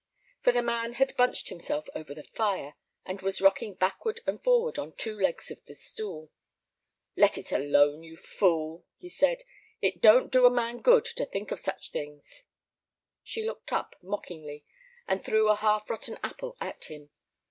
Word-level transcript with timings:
For 0.41 0.51
the 0.51 0.63
man 0.63 0.93
had 0.93 1.15
bunched 1.15 1.49
himself 1.49 1.87
over 1.93 2.15
the 2.15 2.23
fire, 2.23 2.73
and 3.05 3.21
was 3.21 3.39
rocking 3.39 3.75
backward 3.75 4.19
and 4.25 4.43
forward 4.43 4.79
on 4.79 4.93
two 4.93 5.15
legs 5.15 5.51
of 5.51 5.63
the 5.65 5.75
stool. 5.75 6.31
"Let 7.15 7.37
it 7.37 7.51
alone, 7.51 8.01
you 8.01 8.17
fool," 8.17 8.83
he 8.97 9.09
said; 9.09 9.43
"it 9.79 10.01
don't 10.01 10.31
do 10.31 10.47
a 10.47 10.49
man 10.49 10.81
good 10.81 11.05
to 11.17 11.25
think 11.27 11.51
of 11.51 11.59
such 11.59 11.91
things." 11.91 12.45
She 13.23 13.45
looked 13.45 13.71
up 13.71 13.95
mockingly, 14.01 14.65
and 15.07 15.23
threw 15.23 15.49
a 15.51 15.55
half 15.55 15.87
rotten 15.87 16.17
apple 16.23 16.57
at 16.59 16.85
him. 16.85 17.11